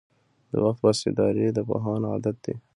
•د 0.51 0.53
وخت 0.63 0.79
پاسداري 0.83 1.45
د 1.53 1.59
پوهانو 1.67 2.05
عادت 2.13 2.35
دی. 2.45 2.55